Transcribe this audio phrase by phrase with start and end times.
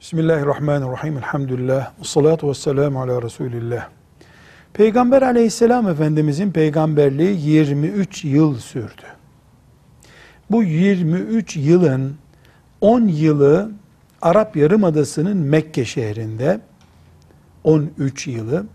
[0.00, 1.16] Bismillahirrahmanirrahim.
[1.18, 1.92] Elhamdülillah.
[2.02, 3.88] Salatu vesselamu ala Resulillah.
[4.74, 9.02] Peygamber aleyhisselam efendimizin peygamberliği 23 yıl sürdü.
[10.50, 12.16] Bu 23 yılın
[12.80, 13.70] 10 yılı
[14.22, 16.60] Arap Yarımadası'nın Mekke şehrinde,
[17.64, 18.66] 13 yılı,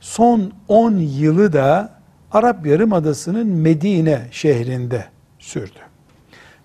[0.00, 2.00] son 10 yılı da
[2.32, 5.04] Arap Yarımadası'nın Medine şehrinde
[5.38, 5.78] sürdü.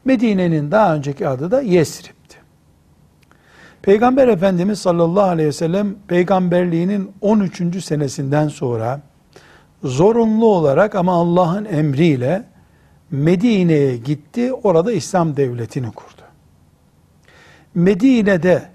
[0.05, 2.14] Medine'nin daha önceki adı da Yesrib'ti.
[3.85, 7.85] Peygamber Efendimiz sallallahu aleyhi ve sellem peygamberliğinin 13.
[7.85, 9.01] senesinden sonra
[9.83, 12.43] zorunlu olarak ama Allah'ın emriyle
[13.11, 14.53] Medine'ye gitti.
[14.53, 16.21] Orada İslam devletini kurdu.
[17.75, 18.69] Medine'de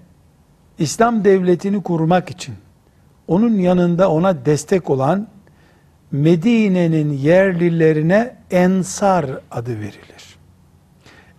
[0.79, 2.55] İslam devletini kurmak için
[3.27, 5.27] onun yanında ona destek olan
[6.11, 10.37] Medine'nin yerlilerine Ensar adı verilir.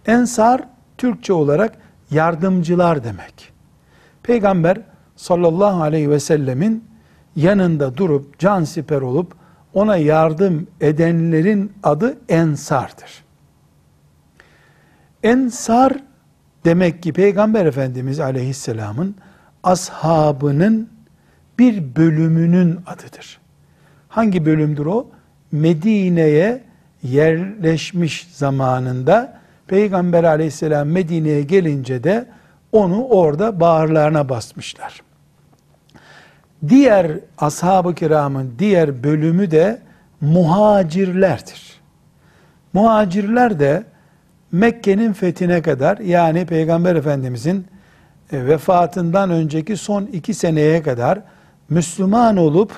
[0.06, 0.62] Ensar
[0.98, 1.78] Türkçe olarak
[2.10, 3.51] yardımcılar demek.
[4.22, 4.80] Peygamber
[5.16, 6.84] sallallahu aleyhi ve sellemin
[7.36, 9.34] yanında durup can siper olup
[9.74, 13.24] ona yardım edenlerin adı Ensar'dır.
[15.22, 15.92] Ensar
[16.64, 19.14] demek ki Peygamber Efendimiz aleyhisselamın
[19.62, 20.88] ashabının
[21.58, 23.40] bir bölümünün adıdır.
[24.08, 25.06] Hangi bölümdür o?
[25.52, 26.64] Medine'ye
[27.02, 32.26] yerleşmiş zamanında Peygamber aleyhisselam Medine'ye gelince de
[32.72, 35.02] onu orada bağırlarına basmışlar.
[36.68, 39.82] Diğer ashab-ı kiramın diğer bölümü de
[40.20, 41.80] muhacirlerdir.
[42.72, 43.84] Muhacirler de
[44.52, 47.66] Mekke'nin fethine kadar yani Peygamber Efendimizin
[48.32, 51.20] e, vefatından önceki son iki seneye kadar
[51.68, 52.72] Müslüman olup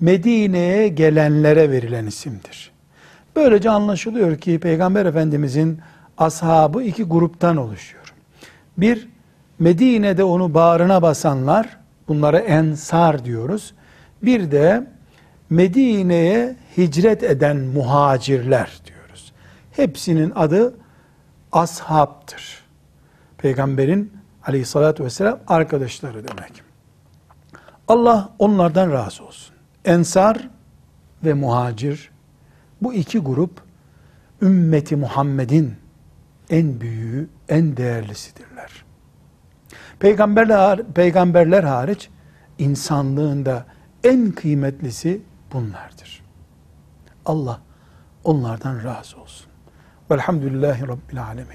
[0.00, 2.72] Medine'ye gelenlere verilen isimdir.
[3.36, 5.80] Böylece anlaşılıyor ki Peygamber Efendimizin
[6.18, 8.01] ashabı iki gruptan oluşuyor.
[8.78, 9.08] Bir,
[9.58, 11.78] Medine'de onu bağrına basanlar,
[12.08, 13.74] bunlara ensar diyoruz.
[14.22, 14.86] Bir de
[15.50, 19.32] Medine'ye hicret eden muhacirler diyoruz.
[19.72, 20.74] Hepsinin adı
[21.52, 22.62] ashabtır.
[23.38, 24.12] Peygamberin
[24.46, 26.62] aleyhissalatü vesselam arkadaşları demek.
[27.88, 29.54] Allah onlardan razı olsun.
[29.84, 30.48] Ensar
[31.24, 32.10] ve muhacir
[32.82, 33.62] bu iki grup
[34.42, 35.74] ümmeti Muhammed'in
[36.52, 38.84] en büyüğü, en değerlisidirler.
[39.98, 42.08] Peygamberler, peygamberler hariç
[42.58, 43.66] insanlığında
[44.04, 46.22] en kıymetlisi bunlardır.
[47.26, 47.60] Allah
[48.24, 49.46] onlardan razı olsun.
[50.10, 51.50] Velhamdülillahi Rabbil Alemin.